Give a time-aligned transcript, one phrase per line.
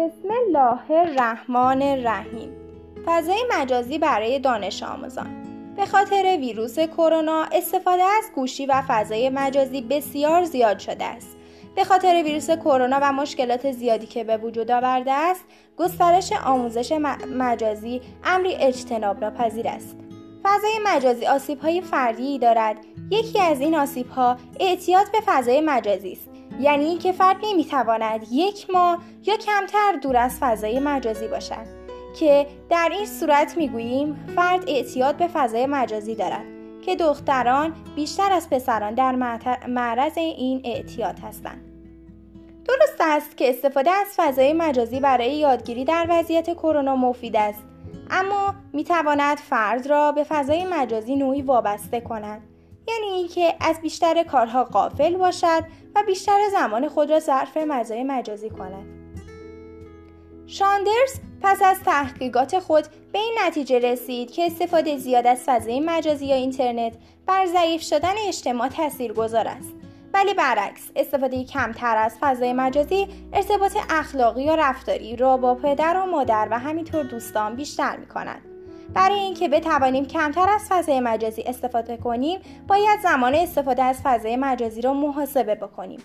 [0.00, 2.52] بسم الله الرحمن الرحیم.
[3.06, 5.26] فضای مجازی برای دانش آموزان.
[5.76, 11.36] به خاطر ویروس کرونا استفاده از گوشی و فضای مجازی بسیار زیاد شده است.
[11.76, 15.44] به خاطر ویروس کرونا و مشکلات زیادی که به وجود آورده است
[15.76, 16.92] گسترش آموزش
[17.38, 19.96] مجازی امری اجتناب ناپذیر است.
[20.42, 22.76] فضای مجازی آسیب های فردی دارد.
[23.10, 26.29] یکی از این آسیب ها اعتیاد به فضای مجازی است.
[26.60, 31.66] یعنی اینکه فرد نمی‌تواند یک ماه یا کمتر دور از فضای مجازی باشد
[32.18, 36.44] که در این صورت می‌گوییم فرد اعتیاد به فضای مجازی دارد
[36.82, 39.14] که دختران بیشتر از پسران در
[39.68, 41.64] معرض این اعتیاد هستند.
[42.64, 47.62] درست است که استفاده از فضای مجازی برای یادگیری در وضعیت کرونا مفید است
[48.10, 52.49] اما می‌تواند فرد را به فضای مجازی نوعی وابسته کند.
[52.88, 55.64] یعنی اینکه از بیشتر کارها قافل باشد
[55.96, 59.00] و بیشتر زمان خود را ظرف مزای مجازی کند
[60.46, 66.26] شاندرز پس از تحقیقات خود به این نتیجه رسید که استفاده زیاد از فضای مجازی
[66.26, 66.92] یا اینترنت
[67.26, 68.68] بر ضعیف شدن اجتماع
[69.16, 69.74] گذار است
[70.14, 76.06] ولی برعکس استفاده کمتر از فضای مجازی ارتباط اخلاقی یا رفتاری را با پدر و
[76.06, 78.49] مادر و همینطور دوستان بیشتر می کند.
[78.94, 84.80] برای اینکه بتوانیم کمتر از فضای مجازی استفاده کنیم باید زمان استفاده از فضای مجازی
[84.80, 86.00] را محاسبه بکنیم.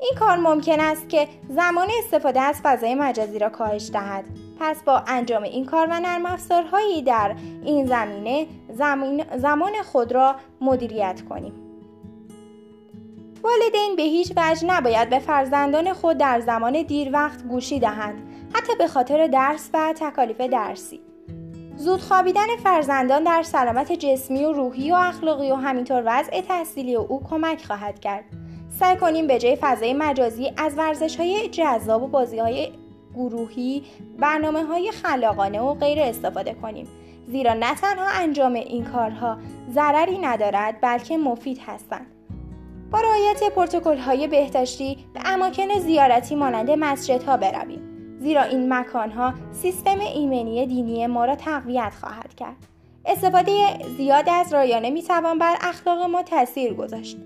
[0.00, 4.24] این کار ممکن است که زمان استفاده از فضای مجازی را کاهش دهد.
[4.60, 8.46] پس با انجام این کار و نرم افزارهایی در این زمینه
[9.36, 11.52] زمان خود را مدیریت کنیم.
[13.42, 18.22] والدین به هیچ وجه نباید به فرزندان خود در زمان دیر وقت گوشی دهند
[18.54, 21.00] حتی به خاطر درس و تکالیف درسی.
[21.76, 27.22] زود خوابیدن فرزندان در سلامت جسمی و روحی و اخلاقی و همینطور وضع تحصیلی او
[27.30, 28.24] کمک خواهد کرد.
[28.78, 32.72] سعی کنیم به جای فضای مجازی از ورزش های جذاب و بازی های
[33.14, 33.82] گروهی
[34.18, 36.88] برنامه های خلاقانه و غیر استفاده کنیم.
[37.28, 39.38] زیرا نه تنها انجام این کارها
[39.70, 42.06] ضرری ندارد بلکه مفید هستند.
[42.90, 47.83] با رعایت پروتکل های بهداشتی به اماکن زیارتی مانند مسجدها برویم.
[48.20, 52.56] زیرا این مکانها سیستم ایمنی دینی ما را تقویت خواهد کرد.
[53.06, 53.52] استفاده
[53.96, 57.16] زیاد از رایانه می‌توان بر اخلاق ما تاثیر گذاشت.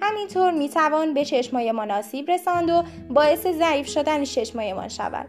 [0.00, 5.26] همینطور می‌توان به چشمای مناسب رساند و باعث ضعیف شدن چشمایمان شود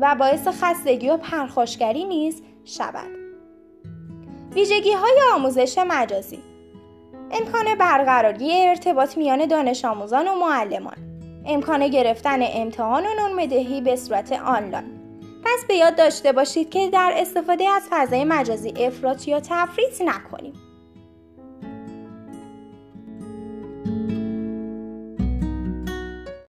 [0.00, 3.10] و باعث خستگی و پرخاشگری نیز شود.
[4.54, 6.38] ویژگی های آموزش مجازی
[7.30, 11.11] امکان برقراری ارتباط میان دانش آموزان و معلمان
[11.46, 13.36] امکان گرفتن امتحان و نون
[13.80, 14.84] به صورت آنلاین.
[15.44, 20.52] پس به یاد داشته باشید که در استفاده از فضای مجازی افراط یا تفریط نکنیم.